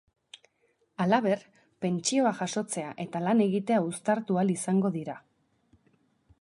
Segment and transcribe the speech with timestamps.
[1.03, 1.43] Halaber,
[1.85, 5.19] pentsioa jasotzea eta lana egitea uztartu ahal izango dira.